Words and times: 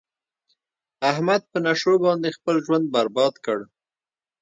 احمد 1.11 1.41
په 1.51 1.57
نشو 1.65 1.93
باندې 2.05 2.35
خپل 2.37 2.55
ژوند 2.65 2.85
برباد 2.95 3.33
کړ. 3.45 3.59